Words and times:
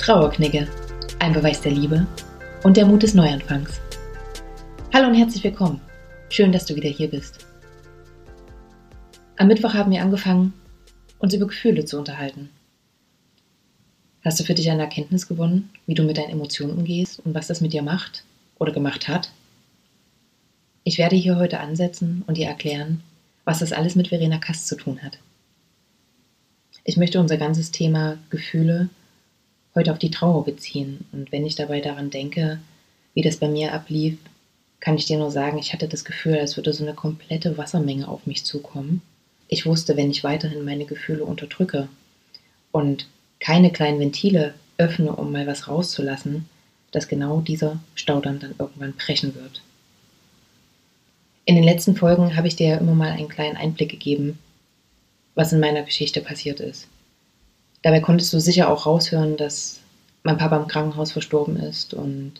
Trauerknigge, 0.00 0.66
ein 1.18 1.34
Beweis 1.34 1.60
der 1.60 1.72
Liebe 1.72 2.06
und 2.64 2.78
der 2.78 2.86
Mut 2.86 3.02
des 3.02 3.12
Neuanfangs. 3.12 3.82
Hallo 4.94 5.08
und 5.08 5.14
herzlich 5.14 5.44
willkommen. 5.44 5.78
Schön, 6.30 6.52
dass 6.52 6.64
du 6.64 6.74
wieder 6.74 6.88
hier 6.88 7.10
bist. 7.10 7.46
Am 9.36 9.48
Mittwoch 9.48 9.74
haben 9.74 9.90
wir 9.90 10.00
angefangen, 10.00 10.54
uns 11.18 11.34
über 11.34 11.46
Gefühle 11.46 11.84
zu 11.84 11.98
unterhalten. 11.98 12.48
Hast 14.24 14.40
du 14.40 14.44
für 14.44 14.54
dich 14.54 14.70
eine 14.70 14.84
Erkenntnis 14.84 15.28
gewonnen, 15.28 15.68
wie 15.86 15.94
du 15.94 16.02
mit 16.02 16.16
deinen 16.16 16.30
Emotionen 16.30 16.78
umgehst 16.78 17.20
und 17.20 17.34
was 17.34 17.48
das 17.48 17.60
mit 17.60 17.74
dir 17.74 17.82
macht 17.82 18.24
oder 18.58 18.72
gemacht 18.72 19.06
hat? 19.06 19.30
Ich 20.82 20.96
werde 20.96 21.16
hier 21.16 21.36
heute 21.36 21.60
ansetzen 21.60 22.24
und 22.26 22.38
dir 22.38 22.46
erklären, 22.46 23.02
was 23.44 23.58
das 23.58 23.72
alles 23.72 23.96
mit 23.96 24.08
Verena 24.08 24.38
Kast 24.38 24.66
zu 24.66 24.76
tun 24.76 25.02
hat. 25.02 25.18
Ich 26.84 26.96
möchte 26.96 27.20
unser 27.20 27.36
ganzes 27.36 27.70
Thema 27.70 28.16
Gefühle 28.30 28.88
heute 29.74 29.92
auf 29.92 29.98
die 29.98 30.10
Trauer 30.10 30.44
beziehen. 30.44 31.06
Und 31.12 31.32
wenn 31.32 31.46
ich 31.46 31.54
dabei 31.54 31.80
daran 31.80 32.10
denke, 32.10 32.60
wie 33.14 33.22
das 33.22 33.36
bei 33.36 33.48
mir 33.48 33.72
ablief, 33.72 34.18
kann 34.80 34.96
ich 34.96 35.06
dir 35.06 35.18
nur 35.18 35.30
sagen, 35.30 35.58
ich 35.58 35.72
hatte 35.72 35.88
das 35.88 36.04
Gefühl, 36.04 36.38
als 36.38 36.56
würde 36.56 36.72
so 36.72 36.82
eine 36.82 36.94
komplette 36.94 37.58
Wassermenge 37.58 38.08
auf 38.08 38.26
mich 38.26 38.44
zukommen. 38.44 39.02
Ich 39.48 39.66
wusste, 39.66 39.96
wenn 39.96 40.10
ich 40.10 40.24
weiterhin 40.24 40.64
meine 40.64 40.86
Gefühle 40.86 41.24
unterdrücke 41.24 41.88
und 42.72 43.06
keine 43.40 43.70
kleinen 43.70 44.00
Ventile 44.00 44.54
öffne, 44.78 45.14
um 45.14 45.32
mal 45.32 45.46
was 45.46 45.68
rauszulassen, 45.68 46.48
dass 46.92 47.08
genau 47.08 47.40
dieser 47.40 47.78
Staudamm 47.94 48.38
dann 48.38 48.54
irgendwann 48.58 48.94
brechen 48.94 49.34
wird. 49.34 49.62
In 51.44 51.54
den 51.54 51.64
letzten 51.64 51.96
Folgen 51.96 52.36
habe 52.36 52.48
ich 52.48 52.56
dir 52.56 52.68
ja 52.68 52.76
immer 52.78 52.94
mal 52.94 53.10
einen 53.10 53.28
kleinen 53.28 53.56
Einblick 53.56 53.90
gegeben, 53.90 54.38
was 55.34 55.52
in 55.52 55.60
meiner 55.60 55.82
Geschichte 55.82 56.20
passiert 56.20 56.60
ist. 56.60 56.88
Dabei 57.82 58.00
konntest 58.00 58.32
du 58.32 58.40
sicher 58.40 58.68
auch 58.68 58.86
raushören, 58.86 59.36
dass 59.36 59.80
mein 60.22 60.38
Papa 60.38 60.56
im 60.56 60.68
Krankenhaus 60.68 61.12
verstorben 61.12 61.56
ist 61.56 61.94
und 61.94 62.32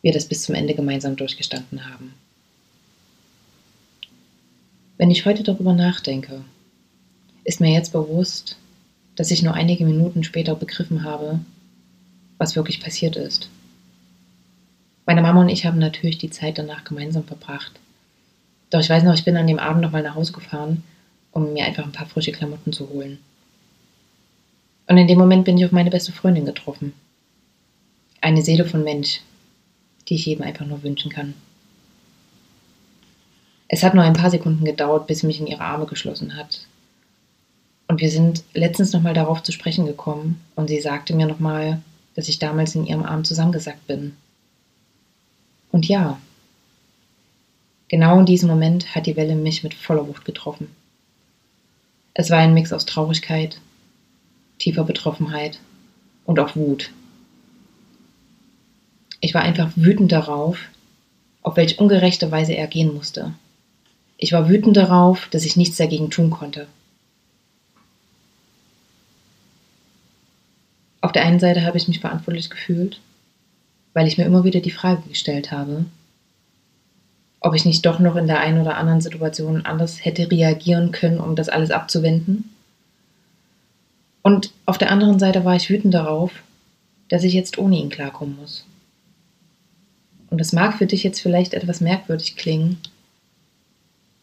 wir 0.00 0.12
das 0.12 0.26
bis 0.26 0.42
zum 0.42 0.54
Ende 0.54 0.74
gemeinsam 0.74 1.16
durchgestanden 1.16 1.84
haben. 1.90 2.14
Wenn 4.96 5.10
ich 5.10 5.26
heute 5.26 5.42
darüber 5.42 5.72
nachdenke, 5.74 6.42
ist 7.44 7.60
mir 7.60 7.72
jetzt 7.72 7.92
bewusst, 7.92 8.56
dass 9.16 9.30
ich 9.30 9.42
nur 9.42 9.54
einige 9.54 9.84
Minuten 9.84 10.24
später 10.24 10.54
begriffen 10.54 11.04
habe, 11.04 11.40
was 12.38 12.56
wirklich 12.56 12.80
passiert 12.80 13.16
ist. 13.16 13.48
Meine 15.06 15.22
Mama 15.22 15.40
und 15.40 15.48
ich 15.48 15.66
haben 15.66 15.78
natürlich 15.78 16.18
die 16.18 16.30
Zeit 16.30 16.58
danach 16.58 16.84
gemeinsam 16.84 17.24
verbracht. 17.24 17.72
Doch 18.70 18.80
ich 18.80 18.88
weiß 18.88 19.02
noch, 19.02 19.14
ich 19.14 19.24
bin 19.24 19.36
an 19.36 19.46
dem 19.46 19.58
Abend 19.58 19.82
nochmal 19.82 20.02
nach 20.02 20.14
Hause 20.14 20.32
gefahren 20.32 20.82
um 21.32 21.52
mir 21.54 21.64
einfach 21.64 21.84
ein 21.84 21.92
paar 21.92 22.06
frische 22.06 22.32
Klamotten 22.32 22.72
zu 22.72 22.88
holen. 22.90 23.18
Und 24.92 24.98
in 24.98 25.08
dem 25.08 25.16
Moment 25.16 25.46
bin 25.46 25.56
ich 25.56 25.64
auf 25.64 25.72
meine 25.72 25.88
beste 25.88 26.12
Freundin 26.12 26.44
getroffen. 26.44 26.92
Eine 28.20 28.42
Seele 28.42 28.66
von 28.66 28.84
Mensch, 28.84 29.22
die 30.06 30.16
ich 30.16 30.26
jedem 30.26 30.44
einfach 30.44 30.66
nur 30.66 30.82
wünschen 30.82 31.10
kann. 31.10 31.32
Es 33.68 33.82
hat 33.82 33.94
nur 33.94 34.04
ein 34.04 34.12
paar 34.12 34.28
Sekunden 34.28 34.66
gedauert, 34.66 35.06
bis 35.06 35.20
sie 35.20 35.26
mich 35.26 35.40
in 35.40 35.46
ihre 35.46 35.62
Arme 35.62 35.86
geschlossen 35.86 36.36
hat. 36.36 36.66
Und 37.88 38.02
wir 38.02 38.10
sind 38.10 38.44
letztens 38.52 38.92
nochmal 38.92 39.14
darauf 39.14 39.42
zu 39.42 39.50
sprechen 39.50 39.86
gekommen 39.86 40.42
und 40.56 40.68
sie 40.68 40.82
sagte 40.82 41.14
mir 41.14 41.26
nochmal, 41.26 41.80
dass 42.14 42.28
ich 42.28 42.38
damals 42.38 42.74
in 42.74 42.84
ihrem 42.84 43.04
Arm 43.04 43.24
zusammengesackt 43.24 43.86
bin. 43.86 44.14
Und 45.70 45.88
ja, 45.88 46.20
genau 47.88 48.18
in 48.18 48.26
diesem 48.26 48.50
Moment 48.50 48.94
hat 48.94 49.06
die 49.06 49.16
Welle 49.16 49.36
mich 49.36 49.62
mit 49.62 49.72
voller 49.72 50.06
Wucht 50.06 50.26
getroffen. 50.26 50.68
Es 52.12 52.28
war 52.28 52.40
ein 52.40 52.52
Mix 52.52 52.74
aus 52.74 52.84
Traurigkeit, 52.84 53.58
tiefer 54.62 54.84
Betroffenheit 54.84 55.58
und 56.24 56.38
auch 56.38 56.54
Wut. 56.54 56.90
Ich 59.20 59.34
war 59.34 59.42
einfach 59.42 59.72
wütend 59.74 60.12
darauf, 60.12 60.58
auf 61.42 61.56
welch 61.56 61.80
ungerechte 61.80 62.30
Weise 62.30 62.54
er 62.54 62.68
gehen 62.68 62.94
musste. 62.94 63.34
Ich 64.18 64.32
war 64.32 64.48
wütend 64.48 64.76
darauf, 64.76 65.28
dass 65.30 65.44
ich 65.44 65.56
nichts 65.56 65.76
dagegen 65.76 66.10
tun 66.10 66.30
konnte. 66.30 66.68
Auf 71.00 71.10
der 71.10 71.24
einen 71.24 71.40
Seite 71.40 71.64
habe 71.64 71.76
ich 71.76 71.88
mich 71.88 71.98
verantwortlich 71.98 72.48
gefühlt, 72.48 73.00
weil 73.94 74.06
ich 74.06 74.16
mir 74.16 74.24
immer 74.24 74.44
wieder 74.44 74.60
die 74.60 74.70
Frage 74.70 75.02
gestellt 75.08 75.50
habe, 75.50 75.86
ob 77.40 77.56
ich 77.56 77.64
nicht 77.64 77.84
doch 77.84 77.98
noch 77.98 78.14
in 78.14 78.28
der 78.28 78.38
einen 78.38 78.60
oder 78.60 78.76
anderen 78.76 79.00
Situation 79.00 79.66
anders 79.66 80.04
hätte 80.04 80.30
reagieren 80.30 80.92
können, 80.92 81.18
um 81.18 81.34
das 81.34 81.48
alles 81.48 81.72
abzuwenden. 81.72 82.51
Und 84.22 84.52
auf 84.66 84.78
der 84.78 84.90
anderen 84.90 85.18
Seite 85.18 85.44
war 85.44 85.56
ich 85.56 85.68
wütend 85.68 85.94
darauf, 85.94 86.32
dass 87.08 87.24
ich 87.24 87.34
jetzt 87.34 87.58
ohne 87.58 87.76
ihn 87.76 87.90
klarkommen 87.90 88.36
muss. 88.36 88.64
Und 90.30 90.40
das 90.40 90.52
mag 90.52 90.78
für 90.78 90.86
dich 90.86 91.02
jetzt 91.02 91.20
vielleicht 91.20 91.52
etwas 91.52 91.80
merkwürdig 91.80 92.36
klingen, 92.36 92.78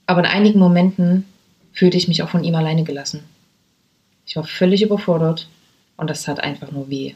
aber 0.08 0.22
in 0.22 0.26
einigen 0.26 0.58
Momenten 0.58 1.26
fühlte 1.72 1.98
ich 1.98 2.08
mich 2.08 2.24
auch 2.24 2.30
von 2.30 2.44
ihm 2.44 2.56
alleine 2.56 2.84
gelassen. 2.84 3.24
Ich 4.26 4.36
war 4.36 4.44
völlig 4.44 4.82
überfordert 4.82 5.48
und 5.98 6.10
das 6.10 6.24
tat 6.24 6.40
einfach 6.40 6.72
nur 6.72 6.90
weh. 6.90 7.14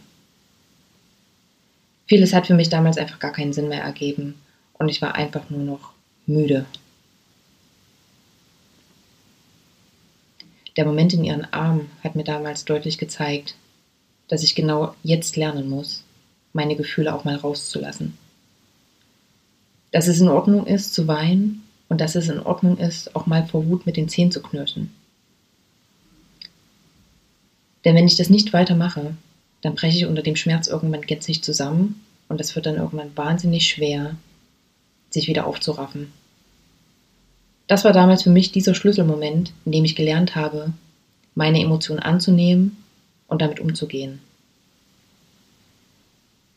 Vieles 2.05 2.33
hat 2.33 2.45
für 2.45 2.53
mich 2.53 2.69
damals 2.69 2.99
einfach 2.99 3.17
gar 3.17 3.31
keinen 3.31 3.53
Sinn 3.53 3.69
mehr 3.69 3.81
ergeben 3.81 4.35
und 4.73 4.89
ich 4.89 5.01
war 5.01 5.15
einfach 5.15 5.49
nur 5.49 5.63
noch 5.63 5.93
müde. 6.27 6.65
Der 10.75 10.85
Moment 10.85 11.13
in 11.13 11.23
ihren 11.23 11.45
Armen 11.53 11.89
hat 12.03 12.15
mir 12.15 12.23
damals 12.23 12.65
deutlich 12.65 12.97
gezeigt, 12.97 13.55
dass 14.27 14.43
ich 14.43 14.55
genau 14.55 14.95
jetzt 15.03 15.35
lernen 15.35 15.69
muss, 15.69 16.03
meine 16.53 16.75
Gefühle 16.75 17.13
auch 17.13 17.23
mal 17.23 17.35
rauszulassen. 17.35 18.17
Dass 19.91 20.07
es 20.07 20.19
in 20.19 20.29
Ordnung 20.29 20.65
ist, 20.65 20.93
zu 20.93 21.07
weinen 21.07 21.63
und 21.89 22.01
dass 22.01 22.15
es 22.15 22.29
in 22.29 22.39
Ordnung 22.39 22.77
ist, 22.77 23.15
auch 23.15 23.27
mal 23.27 23.45
vor 23.45 23.67
Wut 23.67 23.85
mit 23.85 23.97
den 23.97 24.09
Zähnen 24.09 24.31
zu 24.31 24.41
knirschen. 24.41 24.91
Denn 27.85 27.95
wenn 27.95 28.07
ich 28.07 28.15
das 28.15 28.29
nicht 28.29 28.53
weitermache, 28.53 29.15
dann 29.61 29.75
breche 29.75 29.97
ich 29.97 30.05
unter 30.05 30.23
dem 30.23 30.35
Schmerz 30.35 30.67
irgendwann 30.67 31.01
gänzlich 31.01 31.43
zusammen 31.43 32.03
und 32.29 32.41
es 32.41 32.55
wird 32.55 32.65
dann 32.65 32.77
irgendwann 32.77 33.15
wahnsinnig 33.15 33.67
schwer, 33.67 34.15
sich 35.09 35.27
wieder 35.27 35.45
aufzuraffen. 35.45 36.11
Das 37.67 37.85
war 37.85 37.93
damals 37.93 38.23
für 38.23 38.29
mich 38.29 38.51
dieser 38.51 38.75
Schlüsselmoment, 38.75 39.53
in 39.65 39.71
dem 39.71 39.85
ich 39.85 39.95
gelernt 39.95 40.35
habe, 40.35 40.73
meine 41.35 41.61
Emotionen 41.61 41.99
anzunehmen 41.99 42.77
und 43.27 43.41
damit 43.41 43.59
umzugehen. 43.59 44.19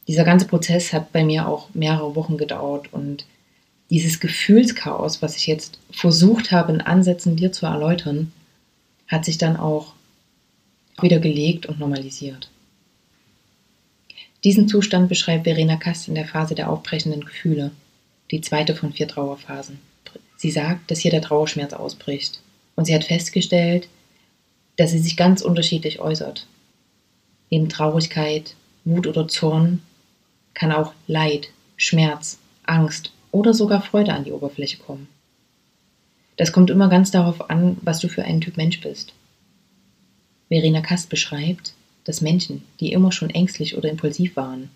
Dieser 0.09 0.25
ganze 0.25 0.47
Prozess 0.47 0.93
hat 0.93 1.13
bei 1.13 1.25
mir 1.25 1.49
auch 1.49 1.69
mehrere 1.75 2.15
Wochen 2.15 2.37
gedauert 2.37 2.93
und 2.93 3.25
dieses 3.91 4.21
Gefühlschaos, 4.21 5.23
was 5.23 5.37
ich 5.37 5.47
jetzt 5.47 5.79
versucht 5.91 6.51
habe, 6.51 6.73
in 6.73 6.81
Ansätzen 6.81 7.37
dir 7.37 7.53
zu 7.53 7.67
erläutern, 7.67 8.33
hat 9.09 9.25
sich 9.25 9.39
dann 9.39 9.57
auch 9.57 9.95
wieder 11.01 11.19
gelegt 11.21 11.67
und 11.67 11.79
normalisiert. 11.79 12.51
Diesen 14.45 14.69
Zustand 14.69 15.09
beschreibt 15.09 15.45
Verena 15.45 15.77
Kast 15.77 16.09
in 16.09 16.15
der 16.15 16.27
Phase 16.27 16.55
der 16.55 16.71
aufbrechenden 16.71 17.25
Gefühle 17.25 17.71
die 18.31 18.41
zweite 18.41 18.75
von 18.75 18.93
vier 18.93 19.07
Trauerphasen. 19.07 19.79
Sie 20.37 20.51
sagt, 20.51 20.91
dass 20.91 21.01
hier 21.01 21.11
der 21.11 21.23
Trauerschmerz 21.23 21.73
ausbricht. 21.73 22.41
Und 22.75 22.85
sie 22.85 22.95
hat 22.95 23.05
festgestellt, 23.05 23.89
dass 24.77 24.91
sie 24.91 24.99
sich 24.99 25.17
ganz 25.17 25.43
unterschiedlich 25.43 26.01
äußert. 26.01 26.47
Neben 27.51 27.69
Traurigkeit, 27.69 28.55
Wut 28.85 29.07
oder 29.07 29.29
Zorn 29.29 29.83
kann 30.55 30.73
auch 30.73 30.93
Leid, 31.07 31.49
Schmerz, 31.77 32.39
Angst 32.65 33.13
oder 33.31 33.55
sogar 33.55 33.83
Freude 33.83 34.13
an 34.13 34.25
die 34.25 34.33
Oberfläche 34.33 34.79
kommen. 34.79 35.09
Das 36.37 36.53
kommt 36.53 36.71
immer 36.71 36.89
ganz 36.89 37.11
darauf 37.11 37.51
an, 37.51 37.79
was 37.81 38.01
du 38.01 38.09
für 38.09 38.25
ein 38.25 38.41
Typ 38.41 38.57
Mensch 38.57 38.81
bist. 38.81 39.15
Verena 40.49 40.81
Kast 40.81 41.09
beschreibt, 41.09 41.73
dass 42.05 42.21
Menschen, 42.21 42.63
die 42.79 42.93
immer 42.93 43.11
schon 43.11 43.31
ängstlich 43.31 43.77
oder 43.77 43.89
impulsiv 43.89 44.37
waren, 44.37 44.71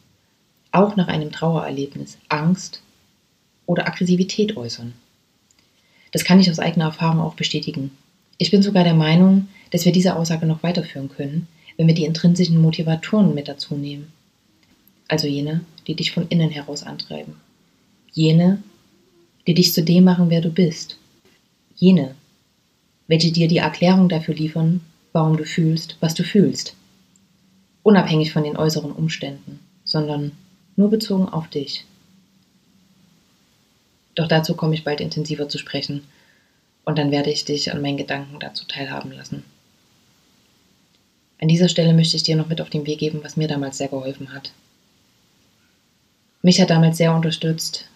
auch 0.72 0.96
nach 0.96 1.08
einem 1.08 1.32
Trauererlebnis 1.32 2.18
Angst, 2.28 2.82
oder 3.70 3.86
Aggressivität 3.86 4.56
äußern. 4.56 4.94
Das 6.12 6.24
kann 6.24 6.40
ich 6.40 6.50
aus 6.50 6.58
eigener 6.58 6.86
Erfahrung 6.86 7.20
auch 7.20 7.34
bestätigen. 7.34 7.90
Ich 8.38 8.50
bin 8.50 8.62
sogar 8.62 8.84
der 8.84 8.94
Meinung, 8.94 9.48
dass 9.70 9.84
wir 9.84 9.92
diese 9.92 10.16
Aussage 10.16 10.46
noch 10.46 10.62
weiterführen 10.62 11.08
können, 11.08 11.46
wenn 11.76 11.86
wir 11.86 11.94
die 11.94 12.04
intrinsischen 12.04 12.60
Motivatoren 12.60 13.34
mit 13.34 13.48
dazu 13.48 13.74
nehmen. 13.74 14.12
Also 15.08 15.26
jene, 15.26 15.62
die 15.86 15.94
dich 15.94 16.12
von 16.12 16.28
innen 16.28 16.50
heraus 16.50 16.82
antreiben. 16.82 17.36
Jene, 18.12 18.62
die 19.46 19.54
dich 19.54 19.72
zu 19.72 19.82
dem 19.82 20.04
machen, 20.04 20.30
wer 20.30 20.40
du 20.40 20.50
bist. 20.50 20.98
Jene, 21.76 22.14
welche 23.06 23.32
dir 23.32 23.48
die 23.48 23.58
Erklärung 23.58 24.08
dafür 24.08 24.34
liefern, 24.34 24.80
warum 25.12 25.36
du 25.36 25.44
fühlst, 25.44 25.96
was 26.00 26.14
du 26.14 26.22
fühlst. 26.22 26.74
Unabhängig 27.82 28.32
von 28.32 28.44
den 28.44 28.56
äußeren 28.56 28.92
Umständen, 28.92 29.58
sondern 29.84 30.32
nur 30.76 30.90
bezogen 30.90 31.28
auf 31.28 31.48
dich. 31.48 31.84
Doch 34.14 34.28
dazu 34.28 34.54
komme 34.54 34.74
ich 34.74 34.84
bald 34.84 35.00
intensiver 35.00 35.48
zu 35.48 35.58
sprechen 35.58 36.02
und 36.84 36.98
dann 36.98 37.10
werde 37.10 37.30
ich 37.30 37.44
dich 37.44 37.72
an 37.72 37.80
meinen 37.80 37.96
Gedanken 37.96 38.38
dazu 38.40 38.64
teilhaben 38.66 39.12
lassen. 39.12 39.44
An 41.40 41.48
dieser 41.48 41.68
Stelle 41.68 41.94
möchte 41.94 42.16
ich 42.16 42.22
dir 42.22 42.36
noch 42.36 42.48
mit 42.48 42.60
auf 42.60 42.70
den 42.70 42.86
Weg 42.86 42.98
geben, 42.98 43.20
was 43.22 43.36
mir 43.36 43.48
damals 43.48 43.78
sehr 43.78 43.88
geholfen 43.88 44.32
hat. 44.32 44.52
Mich 46.42 46.60
hat 46.60 46.70
damals 46.70 46.96
sehr 46.98 47.14
unterstützt, 47.14 47.86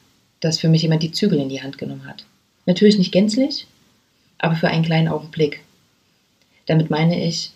dass 0.40 0.60
für 0.60 0.68
mich 0.68 0.82
jemand 0.82 1.02
die 1.02 1.12
Zügel 1.12 1.40
in 1.40 1.48
die 1.48 1.62
Hand 1.62 1.78
genommen 1.78 2.06
hat. 2.06 2.24
Natürlich 2.66 2.98
nicht 2.98 3.12
gänzlich, 3.12 3.66
aber 4.38 4.56
für 4.56 4.68
einen 4.68 4.84
kleinen 4.84 5.08
Augenblick. 5.08 5.62
Damit 6.66 6.90
meine 6.90 7.22
ich, 7.22 7.50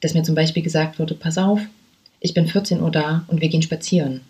dass 0.00 0.14
mir 0.14 0.22
zum 0.22 0.34
Beispiel 0.34 0.62
gesagt 0.62 0.98
wurde, 0.98 1.14
pass 1.14 1.38
auf, 1.38 1.60
ich 2.20 2.34
bin 2.34 2.46
14 2.46 2.80
Uhr 2.80 2.90
da 2.90 3.24
und 3.28 3.40
wir 3.40 3.48
gehen 3.48 3.62
spazieren. 3.62 4.20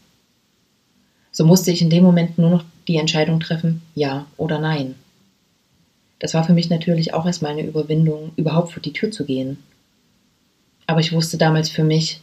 So 1.33 1.45
musste 1.45 1.71
ich 1.71 1.81
in 1.81 1.91
dem 1.91 2.05
Moment 2.05 2.39
nur 2.39 2.51
noch 2.51 2.65
die 2.89 2.97
Entscheidung 2.97 3.39
treffen, 3.39 3.83
ja 3.95 4.27
oder 4.37 4.59
nein. 4.59 4.95
Das 6.19 6.35
war 6.35 6.43
für 6.43 6.55
mich 6.55 6.71
natürlich 6.71 7.15
auch 7.15 7.27
erstmal 7.27 7.53
eine 7.53 7.67
Überwindung, 7.67 8.33
überhaupt 8.37 8.73
vor 8.73 8.83
die 8.83 8.93
Tür 8.93 9.11
zu 9.11 9.25
gehen. 9.25 9.59
Aber 10.87 11.01
ich 11.01 11.13
wusste 11.13 11.37
damals 11.39 11.69
für 11.69 11.85
mich, 11.85 12.21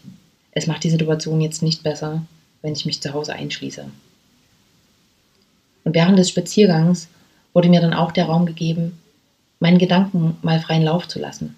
es 0.52 0.68
macht 0.68 0.84
die 0.84 0.90
Situation 0.90 1.40
jetzt 1.40 1.62
nicht 1.62 1.84
besser, 1.84 2.26
wenn 2.62 2.74
ich 2.74 2.86
mich 2.86 3.02
zu 3.02 3.14
Hause 3.14 3.34
einschließe. 3.34 3.86
Und 5.84 5.94
während 5.94 6.18
des 6.18 6.30
Spaziergangs 6.30 7.08
wurde 7.54 7.70
mir 7.70 7.80
dann 7.80 7.94
auch 7.94 8.12
der 8.12 8.26
Raum 8.26 8.46
gegeben, 8.46 9.00
meinen 9.60 9.78
Gedanken 9.78 10.36
mal 10.42 10.60
freien 10.60 10.84
Lauf 10.84 11.08
zu 11.08 11.20
lassen 11.20 11.56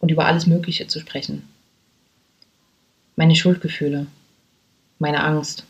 und 0.00 0.10
über 0.10 0.26
alles 0.26 0.46
Mögliche 0.46 0.86
zu 0.86 1.00
sprechen. 1.00 1.46
Meine 3.14 3.36
Schuldgefühle, 3.36 4.06
meine 4.98 5.22
Angst 5.22 5.64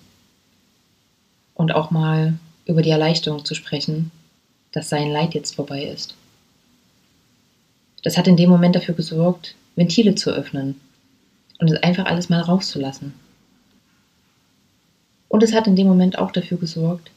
und 1.54 1.74
auch 1.74 1.90
mal 1.90 2.34
über 2.68 2.82
die 2.82 2.90
Erleichterung 2.90 3.44
zu 3.44 3.54
sprechen, 3.54 4.12
dass 4.70 4.88
sein 4.88 5.10
Leid 5.10 5.34
jetzt 5.34 5.56
vorbei 5.56 5.84
ist. 5.84 6.14
Das 8.04 8.16
hat 8.16 8.28
in 8.28 8.36
dem 8.36 8.50
Moment 8.50 8.76
dafür 8.76 8.94
gesorgt, 8.94 9.56
Ventile 9.74 10.14
zu 10.14 10.30
öffnen 10.30 10.80
und 11.58 11.68
es 11.70 11.82
einfach 11.82 12.04
alles 12.04 12.28
mal 12.28 12.40
rauszulassen. 12.40 13.14
Und 15.28 15.42
es 15.42 15.52
hat 15.52 15.66
in 15.66 15.76
dem 15.76 15.86
Moment 15.86 16.18
auch 16.18 16.30
dafür 16.30 16.58
gesorgt, 16.58 17.10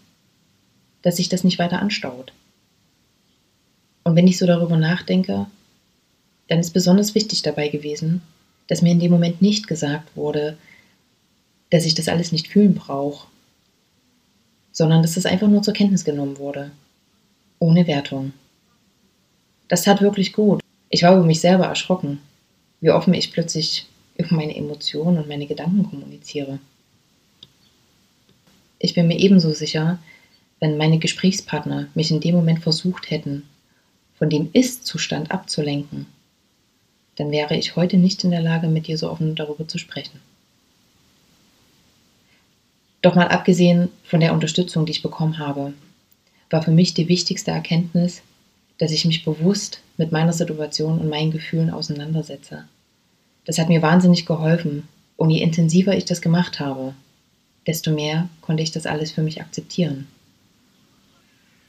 dass 1.01 1.17
sich 1.17 1.29
das 1.29 1.43
nicht 1.43 1.59
weiter 1.59 1.79
anstaut. 1.79 2.33
Und 4.03 4.15
wenn 4.15 4.27
ich 4.27 4.37
so 4.37 4.47
darüber 4.47 4.77
nachdenke, 4.77 5.47
dann 6.47 6.59
ist 6.59 6.71
besonders 6.71 7.13
wichtig 7.13 7.41
dabei 7.41 7.67
gewesen, 7.67 8.21
dass 8.67 8.81
mir 8.81 8.91
in 8.91 8.99
dem 8.99 9.11
Moment 9.11 9.41
nicht 9.41 9.67
gesagt 9.67 10.15
wurde, 10.15 10.57
dass 11.69 11.85
ich 11.85 11.93
das 11.93 12.07
alles 12.07 12.31
nicht 12.31 12.47
fühlen 12.47 12.73
brauche, 12.73 13.27
sondern 14.71 15.01
dass 15.01 15.15
das 15.15 15.25
einfach 15.25 15.47
nur 15.47 15.61
zur 15.61 15.73
Kenntnis 15.73 16.05
genommen 16.05 16.37
wurde, 16.37 16.71
ohne 17.59 17.87
Wertung. 17.87 18.33
Das 19.67 19.83
tat 19.83 20.01
wirklich 20.01 20.33
gut. 20.33 20.61
Ich 20.89 21.03
war 21.03 21.15
über 21.15 21.25
mich 21.25 21.39
selber 21.39 21.65
erschrocken, 21.65 22.19
wie 22.81 22.91
offen 22.91 23.13
ich 23.13 23.31
plötzlich 23.31 23.87
über 24.17 24.35
meine 24.35 24.55
Emotionen 24.55 25.17
und 25.17 25.27
meine 25.27 25.47
Gedanken 25.47 25.83
kommuniziere. 25.89 26.59
Ich 28.79 28.93
bin 28.93 29.07
mir 29.07 29.19
ebenso 29.19 29.53
sicher, 29.53 29.99
wenn 30.59 30.77
meine 30.77 30.99
Gesprächspartner 30.99 31.87
mich 31.95 32.11
in 32.11 32.19
dem 32.19 32.35
Moment 32.35 32.59
versucht 32.59 33.09
hätten, 33.09 33.43
von 34.15 34.29
dem 34.29 34.49
Ist-Zustand 34.53 35.31
abzulenken, 35.31 36.05
dann 37.15 37.31
wäre 37.31 37.55
ich 37.55 37.75
heute 37.75 37.97
nicht 37.97 38.23
in 38.23 38.31
der 38.31 38.41
Lage, 38.41 38.67
mit 38.67 38.87
dir 38.87 38.97
so 38.97 39.09
offen 39.09 39.35
darüber 39.35 39.67
zu 39.67 39.77
sprechen. 39.77 40.19
Doch 43.01 43.15
mal 43.15 43.27
abgesehen 43.27 43.89
von 44.03 44.19
der 44.19 44.33
Unterstützung, 44.33 44.85
die 44.85 44.91
ich 44.91 45.01
bekommen 45.01 45.39
habe, 45.39 45.73
war 46.49 46.61
für 46.61 46.71
mich 46.71 46.93
die 46.93 47.07
wichtigste 47.07 47.51
Erkenntnis, 47.51 48.21
dass 48.77 48.91
ich 48.91 49.05
mich 49.05 49.23
bewusst 49.23 49.81
mit 49.97 50.11
meiner 50.11 50.33
Situation 50.33 50.99
und 50.99 51.09
meinen 51.09 51.31
Gefühlen 51.31 51.69
auseinandersetze. 51.69 52.65
Das 53.45 53.57
hat 53.57 53.69
mir 53.69 53.81
wahnsinnig 53.81 54.25
geholfen 54.25 54.87
und 55.17 55.29
je 55.29 55.41
intensiver 55.41 55.95
ich 55.95 56.05
das 56.05 56.21
gemacht 56.21 56.59
habe, 56.59 56.93
desto 57.67 57.91
mehr 57.91 58.29
konnte 58.41 58.63
ich 58.63 58.71
das 58.71 58.85
alles 58.85 59.11
für 59.11 59.21
mich 59.21 59.41
akzeptieren. 59.41 60.07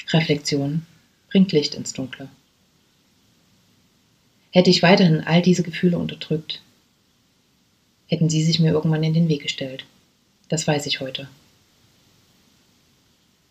Reflexion 0.08 0.86
bringt 1.30 1.52
Licht 1.52 1.74
ins 1.74 1.92
Dunkle. 1.92 2.28
Hätte 4.50 4.70
ich 4.70 4.82
weiterhin 4.82 5.20
all 5.20 5.40
diese 5.40 5.62
Gefühle 5.62 5.98
unterdrückt, 5.98 6.60
hätten 8.06 8.28
sie 8.28 8.42
sich 8.42 8.60
mir 8.60 8.72
irgendwann 8.72 9.02
in 9.02 9.14
den 9.14 9.28
Weg 9.28 9.42
gestellt. 9.42 9.86
Das 10.52 10.68
weiß 10.68 10.84
ich 10.84 11.00
heute. 11.00 11.28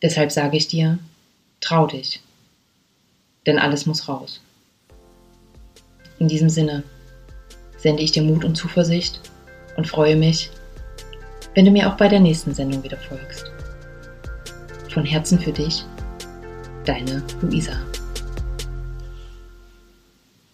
Deshalb 0.03 0.31
sage 0.31 0.55
ich 0.55 0.67
dir, 0.67 0.99
trau 1.59 1.87
dich, 1.87 2.21
denn 3.47 3.57
alles 3.57 3.87
muss 3.87 4.07
raus. 4.07 4.39
In 6.19 6.27
diesem 6.27 6.47
Sinne 6.47 6.83
sende 7.79 8.03
ich 8.03 8.11
dir 8.11 8.21
Mut 8.21 8.45
und 8.45 8.53
Zuversicht 8.53 9.19
und 9.77 9.87
freue 9.87 10.15
mich, 10.15 10.51
wenn 11.55 11.65
du 11.65 11.71
mir 11.71 11.91
auch 11.91 11.97
bei 11.97 12.07
der 12.07 12.19
nächsten 12.19 12.53
Sendung 12.53 12.83
wieder 12.83 12.97
folgst. 12.97 13.51
Von 14.91 15.03
Herzen 15.03 15.39
für 15.39 15.53
dich, 15.53 15.83
deine 16.85 17.23
Luisa. 17.41 17.79